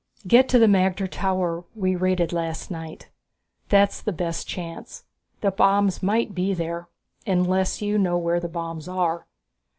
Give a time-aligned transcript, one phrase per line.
[0.25, 3.11] "Get to the magter tower we raided last night,
[3.69, 5.03] that's the best chance.
[5.41, 6.87] The bombs might be there....
[7.27, 9.27] Unless you know where the bombs are?"